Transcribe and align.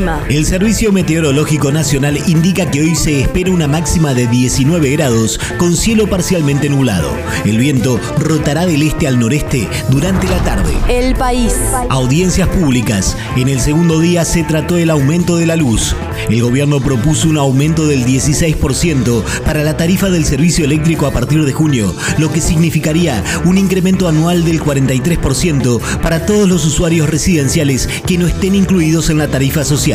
El 0.00 0.06
clima. 0.06 0.24
El 0.30 0.46
Servicio 0.46 0.92
Meteorológico 0.92 1.70
Nacional 1.72 2.18
indica 2.26 2.70
que 2.70 2.80
hoy 2.80 2.94
se 2.94 3.20
espera 3.20 3.50
una 3.50 3.68
máxima 3.68 4.14
de 4.14 4.26
19 4.26 4.90
grados 4.92 5.38
con 5.58 5.76
cielo 5.76 6.08
parcialmente 6.08 6.70
nublado. 6.70 7.12
El 7.44 7.58
viento 7.58 8.00
rotará 8.18 8.66
del 8.66 8.82
este 8.82 9.06
al 9.06 9.18
noreste 9.18 9.68
durante 9.90 10.26
la 10.26 10.38
tarde. 10.38 10.72
El 10.88 11.14
país. 11.16 11.54
Audiencias 11.90 12.48
públicas. 12.48 13.16
En 13.36 13.48
el 13.48 13.60
segundo 13.60 14.00
día 14.00 14.24
se 14.24 14.42
trató 14.42 14.78
el 14.78 14.90
aumento 14.90 15.36
de 15.36 15.46
la 15.46 15.56
luz. 15.56 15.94
El 16.28 16.42
gobierno 16.42 16.80
propuso 16.80 17.28
un 17.28 17.38
aumento 17.38 17.86
del 17.86 18.04
16% 18.04 19.22
para 19.44 19.64
la 19.64 19.76
tarifa 19.76 20.10
del 20.10 20.24
servicio 20.24 20.64
eléctrico 20.64 21.06
a 21.06 21.10
partir 21.10 21.44
de 21.44 21.52
junio, 21.52 21.94
lo 22.18 22.30
que 22.32 22.40
significaría 22.40 23.22
un 23.44 23.58
incremento 23.58 24.08
anual 24.08 24.44
del 24.44 24.60
43% 24.62 25.80
para 26.00 26.26
todos 26.26 26.48
los 26.48 26.64
usuarios 26.64 27.08
residenciales 27.08 27.88
que 28.06 28.18
no 28.18 28.26
estén 28.26 28.54
incluidos 28.54 29.10
en 29.10 29.18
la 29.18 29.28
tarifa 29.28 29.64
social. 29.64 29.89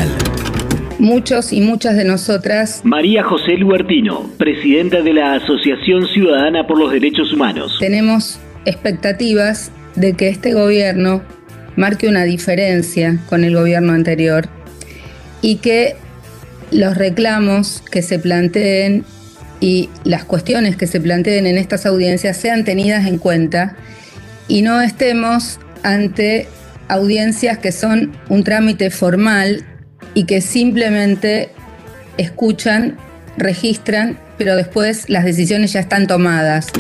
Muchos 1.00 1.54
y 1.54 1.62
muchas 1.62 1.96
de 1.96 2.04
nosotras. 2.04 2.82
María 2.84 3.24
José 3.24 3.54
Lubertino, 3.54 4.30
presidenta 4.38 5.02
de 5.02 5.14
la 5.14 5.36
Asociación 5.36 6.08
Ciudadana 6.08 6.68
por 6.68 6.78
los 6.78 6.92
Derechos 6.92 7.32
Humanos. 7.32 7.78
Tenemos 7.80 8.40
expectativas 8.66 9.72
de 9.96 10.14
que 10.14 10.28
este 10.28 10.54
gobierno 10.54 11.22
marque 11.78 12.10
una 12.10 12.24
diferencia 12.24 13.20
con 13.28 13.46
el 13.46 13.56
gobierno 13.56 13.94
anterior 13.94 14.50
y 15.42 15.58
que 15.58 15.96
los 16.72 16.98
reclamos 16.98 17.82
que 17.90 18.02
se 18.02 18.20
planteen 18.20 19.06
y 19.62 19.90
las 20.04 20.26
cuestiones 20.26 20.76
que 20.76 20.88
se 20.88 21.00
planteen 21.00 21.48
en 21.48 21.58
estas 21.58 21.86
audiencias 21.86 22.36
sean 22.36 22.66
tenidas 22.66 23.06
en 23.08 23.18
cuenta 23.18 23.78
y 24.50 24.62
no 24.62 24.82
estemos 24.82 25.60
ante 25.84 26.48
audiencias 26.90 27.60
que 27.60 27.72
son 27.72 28.12
un 28.28 28.44
trámite 28.44 28.90
formal 28.90 29.64
y 30.16 30.24
que 30.24 30.42
simplemente 30.42 31.52
escuchan, 32.18 32.98
registran, 33.38 34.18
pero 34.40 34.56
después 34.56 35.10
las 35.10 35.26
decisiones 35.26 35.74
ya 35.74 35.82
están 35.82 36.08
tomadas. 36.08 36.72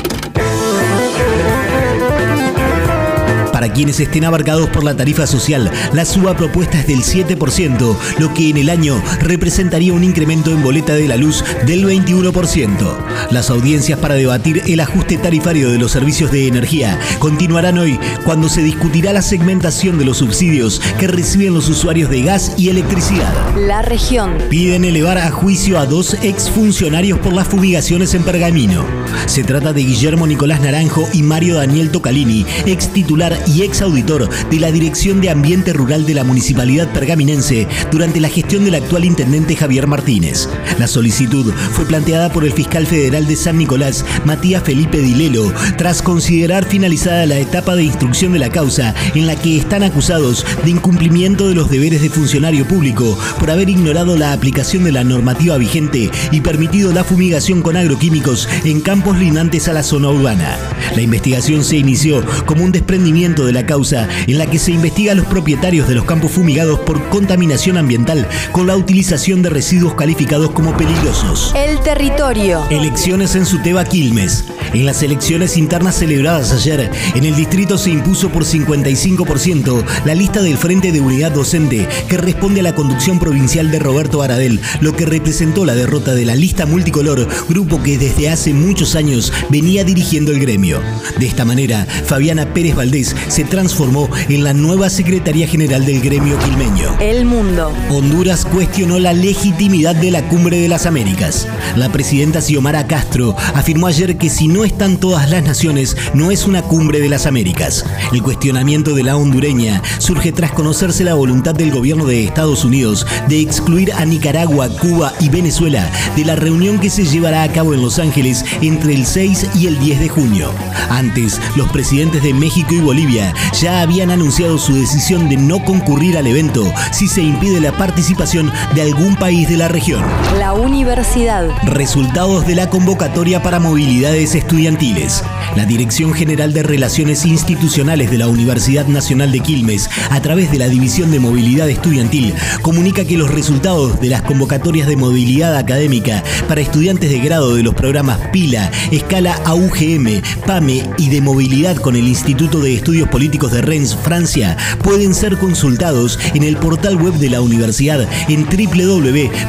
Para 3.55 3.71
quienes 3.71 4.01
estén 4.01 4.25
abarcados 4.25 4.69
por 4.69 4.83
la 4.83 4.97
tarifa 4.97 5.25
social, 5.25 5.71
la 5.93 6.03
suba 6.03 6.35
propuesta 6.35 6.77
es 6.77 6.87
del 6.87 7.03
7%, 7.03 7.95
lo 8.19 8.33
que 8.33 8.49
en 8.49 8.57
el 8.57 8.69
año 8.69 9.01
representaría 9.21 9.93
un 9.93 10.03
incremento 10.03 10.51
en 10.51 10.61
boleta 10.61 10.93
de 10.93 11.07
la 11.07 11.15
luz 11.15 11.41
del 11.65 11.85
21%. 11.85 12.97
Las 13.31 13.49
audiencias 13.49 13.97
para 13.97 14.15
debatir 14.15 14.61
el 14.67 14.81
ajuste 14.81 15.17
tarifario 15.17 15.71
de 15.71 15.77
los 15.77 15.93
servicios 15.93 16.33
de 16.33 16.47
energía 16.47 16.99
continuarán 17.19 17.77
hoy 17.77 17.97
cuando 18.25 18.49
se 18.49 18.61
discutirá 18.61 19.13
la 19.13 19.21
segmentación 19.21 19.97
de 19.97 20.03
los 20.03 20.17
subsidios 20.17 20.81
que 20.99 21.07
reciben 21.07 21.53
los 21.53 21.69
usuarios 21.69 22.09
de 22.09 22.23
gas 22.23 22.55
y 22.57 22.67
electricidad. 22.67 23.33
La 23.55 23.81
región. 23.81 24.33
Piden 24.49 24.83
elevar 24.83 25.17
a 25.17 25.31
juicio 25.31 25.79
a 25.79 25.85
dos 25.85 26.15
exfuncionarios 26.23 27.19
por 27.19 27.31
las 27.31 27.47
fumigaciones 27.47 28.15
en 28.15 28.23
Pergamino. 28.23 28.83
Se 29.27 29.45
trata 29.45 29.71
de 29.71 29.81
Guillermo 29.81 30.27
Nicolás 30.27 30.59
Naranjo 30.59 31.07
y 31.13 31.23
Mario 31.23 31.55
Daniel 31.55 31.89
Tocalini, 31.89 32.45
ex 32.65 32.89
titular 32.89 33.44
y 33.47 33.61
ex 33.63 33.81
auditor 33.81 34.29
de 34.49 34.59
la 34.59 34.71
Dirección 34.71 35.21
de 35.21 35.29
Ambiente 35.29 35.73
Rural 35.73 36.05
de 36.05 36.13
la 36.13 36.23
Municipalidad 36.23 36.91
Pergaminense 36.91 37.67
durante 37.91 38.19
la 38.19 38.29
gestión 38.29 38.65
del 38.65 38.75
actual 38.75 39.05
intendente 39.05 39.55
Javier 39.55 39.87
Martínez. 39.87 40.49
La 40.79 40.87
solicitud 40.87 41.53
fue 41.71 41.85
planteada 41.85 42.31
por 42.31 42.45
el 42.45 42.53
fiscal 42.53 42.85
federal 42.85 43.27
de 43.27 43.35
San 43.35 43.57
Nicolás, 43.57 44.05
Matías 44.25 44.63
Felipe 44.63 44.99
Dilelo, 44.99 45.51
tras 45.77 46.01
considerar 46.01 46.65
finalizada 46.65 47.25
la 47.25 47.39
etapa 47.39 47.75
de 47.75 47.83
instrucción 47.83 48.33
de 48.33 48.39
la 48.39 48.49
causa 48.49 48.93
en 49.13 49.27
la 49.27 49.35
que 49.35 49.57
están 49.57 49.83
acusados 49.83 50.45
de 50.63 50.71
incumplimiento 50.71 51.47
de 51.47 51.55
los 51.55 51.69
deberes 51.69 52.01
de 52.01 52.09
funcionario 52.09 52.67
público 52.67 53.17
por 53.39 53.51
haber 53.51 53.69
ignorado 53.69 54.17
la 54.17 54.33
aplicación 54.33 54.83
de 54.83 54.91
la 54.91 55.03
normativa 55.03 55.57
vigente 55.57 56.09
y 56.31 56.41
permitido 56.41 56.93
la 56.93 57.03
fumigación 57.03 57.61
con 57.61 57.77
agroquímicos 57.77 58.47
en 58.63 58.81
campos 58.81 59.17
linantes 59.17 59.67
a 59.67 59.73
la 59.73 59.83
zona 59.83 60.09
urbana. 60.09 60.57
La 60.95 61.01
investigación 61.01 61.63
se 61.63 61.77
inició 61.77 62.23
como 62.45 62.63
un 62.63 62.71
desprendimiento 62.71 63.34
de 63.43 63.51
la 63.51 63.65
causa 63.65 64.07
en 64.27 64.37
la 64.37 64.45
que 64.45 64.59
se 64.59 64.71
investiga 64.71 65.13
a 65.13 65.15
los 65.15 65.25
propietarios 65.25 65.87
de 65.87 65.95
los 65.95 66.05
campos 66.05 66.31
fumigados 66.31 66.79
por 66.79 67.09
contaminación 67.09 67.77
ambiental 67.77 68.27
con 68.51 68.67
la 68.67 68.77
utilización 68.77 69.41
de 69.41 69.49
residuos 69.49 69.95
calificados 69.95 70.51
como 70.51 70.77
peligrosos. 70.77 71.53
El 71.55 71.79
territorio. 71.81 72.63
Elecciones 72.69 73.35
en 73.35 73.45
Suteba 73.45 73.83
Quilmes. 73.85 74.45
En 74.73 74.85
las 74.85 75.03
elecciones 75.03 75.57
internas 75.57 75.95
celebradas 75.95 76.51
ayer, 76.51 76.89
en 77.13 77.23
el 77.23 77.35
distrito 77.35 77.77
se 77.77 77.91
impuso 77.91 78.29
por 78.29 78.43
55% 78.43 79.83
la 80.05 80.15
lista 80.15 80.41
del 80.41 80.57
Frente 80.57 80.91
de 80.91 81.01
Unidad 81.01 81.31
Docente 81.31 81.87
que 82.07 82.17
responde 82.17 82.59
a 82.59 82.63
la 82.63 82.75
conducción 82.75 83.19
provincial 83.19 83.71
de 83.71 83.79
Roberto 83.79 84.21
Aradel, 84.21 84.59
lo 84.81 84.95
que 84.95 85.05
representó 85.05 85.65
la 85.65 85.75
derrota 85.75 86.13
de 86.13 86.25
la 86.25 86.35
lista 86.35 86.65
multicolor, 86.65 87.27
grupo 87.49 87.81
que 87.81 87.97
desde 87.97 88.29
hace 88.29 88.53
muchos 88.53 88.95
años 88.95 89.31
venía 89.49 89.83
dirigiendo 89.83 90.31
el 90.31 90.39
gremio. 90.39 90.81
De 91.19 91.25
esta 91.25 91.45
manera, 91.45 91.85
Fabiana 92.05 92.53
Pérez 92.53 92.75
Valdés 92.75 93.15
se 93.27 93.43
transformó 93.43 94.09
en 94.29 94.43
la 94.43 94.53
nueva 94.53 94.89
secretaria 94.89 95.47
general 95.47 95.85
del 95.85 96.01
gremio 96.01 96.37
quilmeño. 96.39 96.97
El 96.99 97.25
mundo. 97.25 97.71
Honduras 97.89 98.45
cuestionó 98.45 98.99
la 98.99 99.13
legitimidad 99.13 99.95
de 99.95 100.11
la 100.11 100.27
Cumbre 100.27 100.57
de 100.57 100.67
las 100.67 100.85
Américas. 100.85 101.47
La 101.75 101.91
presidenta 101.91 102.41
Xiomara 102.41 102.87
Castro 102.87 103.35
afirmó 103.53 103.87
ayer 103.87 104.17
que 104.17 104.29
si 104.29 104.47
no 104.55 104.63
están 104.63 104.95
todas 104.95 105.29
las 105.29 105.43
naciones, 105.43 105.97
no 106.13 106.31
es 106.31 106.45
una 106.45 106.61
Cumbre 106.61 107.01
de 107.01 107.09
las 107.09 107.25
Américas. 107.25 107.85
El 108.13 108.23
cuestionamiento 108.23 108.95
de 108.95 109.03
la 109.03 109.17
hondureña 109.17 109.81
surge 109.97 110.31
tras 110.31 110.53
conocerse 110.53 111.03
la 111.03 111.13
voluntad 111.13 111.53
del 111.53 111.71
gobierno 111.71 112.05
de 112.05 112.23
Estados 112.23 112.63
Unidos 112.63 113.05
de 113.27 113.41
excluir 113.41 113.91
a 113.91 114.05
Nicaragua, 114.05 114.69
Cuba 114.69 115.11
y 115.19 115.27
Venezuela 115.27 115.91
de 116.15 116.23
la 116.23 116.37
reunión 116.37 116.79
que 116.79 116.89
se 116.89 117.03
llevará 117.03 117.43
a 117.43 117.51
cabo 117.51 117.73
en 117.73 117.81
Los 117.81 117.99
Ángeles 117.99 118.45
entre 118.61 118.93
el 118.93 119.05
6 119.05 119.47
y 119.55 119.67
el 119.67 119.77
10 119.77 119.99
de 119.99 120.07
junio. 120.07 120.51
Antes, 120.89 121.41
los 121.57 121.67
presidentes 121.69 122.23
de 122.23 122.33
México 122.33 122.73
y 122.73 122.79
Bolivia 122.79 123.33
ya 123.59 123.81
habían 123.81 124.09
anunciado 124.09 124.57
su 124.57 124.73
decisión 124.73 125.27
de 125.27 125.35
no 125.35 125.65
concurrir 125.65 126.17
al 126.17 126.27
evento 126.27 126.71
si 126.93 127.09
se 127.09 127.21
impide 127.21 127.59
la 127.59 127.73
participación 127.73 128.53
de 128.73 128.83
algún 128.83 129.17
país 129.17 129.49
de 129.49 129.57
la 129.57 129.67
región. 129.67 130.01
La 130.39 130.53
universidad. 130.53 131.49
Resultados 131.63 132.47
de 132.47 132.55
la 132.55 132.69
convocatoria 132.69 133.43
para 133.43 133.59
movilidades 133.59 134.33
estudiantiles. 134.45 135.23
La 135.55 135.65
Dirección 135.65 136.13
General 136.13 136.53
de 136.53 136.61
Relaciones 136.61 137.25
Institucionales 137.25 138.11
de 138.11 138.19
la 138.19 138.27
Universidad 138.27 138.85
Nacional 138.85 139.31
de 139.31 139.39
Quilmes, 139.39 139.89
a 140.11 140.21
través 140.21 140.51
de 140.51 140.59
la 140.59 140.69
División 140.69 141.09
de 141.09 141.19
Movilidad 141.19 141.67
Estudiantil, 141.67 142.31
comunica 142.61 143.05
que 143.05 143.17
los 143.17 143.31
resultados 143.31 143.99
de 143.99 144.09
las 144.09 144.21
convocatorias 144.21 144.87
de 144.87 144.97
movilidad 144.97 145.55
académica 145.57 146.23
para 146.47 146.61
estudiantes 146.61 147.09
de 147.09 147.17
grado 147.19 147.55
de 147.55 147.63
los 147.63 147.73
programas 147.73 148.19
PILA, 148.31 148.69
Escala 148.91 149.33
AUGM, 149.45 150.21
PAME 150.45 150.83
y 150.99 151.09
de 151.09 151.21
movilidad 151.21 151.77
con 151.77 151.95
el 151.95 152.07
Instituto 152.07 152.59
de 152.59 152.75
Estudios 152.75 153.09
Políticos 153.09 153.51
de 153.51 153.63
Rennes, 153.63 153.95
Francia, 153.95 154.55
pueden 154.83 155.15
ser 155.15 155.39
consultados 155.39 156.19
en 156.35 156.43
el 156.43 156.57
portal 156.57 156.97
web 156.97 157.15
de 157.15 157.31
la 157.31 157.41
universidad 157.41 158.07
en 158.29 158.45
www.unq.edu.ar. 158.45 159.45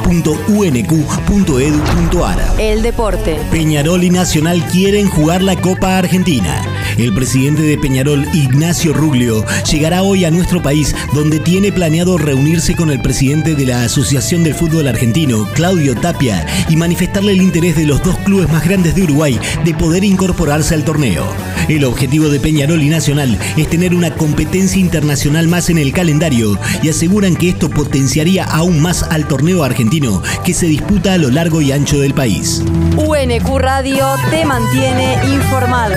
El 2.59 2.81
deporte. 2.83 3.37
Peñarol 3.51 4.05
y 4.05 4.11
Nacional 4.11 4.65
quieren 4.87 5.09
jugar 5.09 5.43
la 5.43 5.57
Copa 5.57 5.99
Argentina. 5.99 6.76
El 6.99 7.13
presidente 7.15 7.63
de 7.63 7.79
Peñarol, 7.79 8.27
Ignacio 8.33 8.93
Ruglio, 8.93 9.45
llegará 9.71 10.03
hoy 10.03 10.25
a 10.25 10.31
nuestro 10.31 10.63
país 10.63 10.95
donde 11.13 11.41
tiene 11.41 11.73
planeado 11.73 12.19
reunirse 12.19 12.75
con 12.75 12.91
el 12.91 13.01
presidente 13.01 13.55
de 13.55 13.67
la 13.67 13.83
Asociación 13.83 14.45
del 14.45 14.55
Fútbol 14.55 14.89
Argentino, 14.89 15.47
Claudio 15.55 15.95
Tapia, 15.95 16.47
y 16.69 16.77
manifestarle 16.77 17.33
el 17.33 17.43
interés 17.43 17.77
de 17.77 17.87
los 17.87 18.03
dos 18.03 18.17
clubes 18.19 18.51
más 18.51 18.65
grandes 18.65 18.95
de 18.95 19.03
Uruguay 19.03 19.39
de 19.65 19.75
poder 19.75 20.05
incorporarse 20.05 20.75
al 20.75 20.85
torneo. 20.85 21.27
El 21.69 21.85
objetivo 21.85 22.29
de 22.29 22.41
Peñarol 22.41 22.83
y 22.83 22.89
Nacional 22.89 23.39
es 23.57 23.69
tener 23.69 23.95
una 23.95 24.15
competencia 24.15 24.81
internacional 24.81 25.49
más 25.49 25.69
en 25.69 25.79
el 25.79 25.93
calendario 25.93 26.59
y 26.83 26.89
aseguran 26.89 27.37
que 27.37 27.49
esto 27.49 27.69
potenciaría 27.71 28.45
aún 28.45 28.81
más 28.81 29.03
al 29.03 29.27
torneo 29.27 29.65
argentino 29.65 30.23
que 30.45 30.55
se 30.55 30.67
disputa 30.67 31.15
a 31.15 31.19
lo 31.19 31.31
largo 31.31 31.61
y 31.61 31.73
ancho 31.73 31.99
del 31.99 32.15
país. 32.15 32.63
UNQ 32.97 33.59
Radio 33.59 34.07
te 34.31 34.45
mantiene 34.45 35.19
informado. 35.35 35.97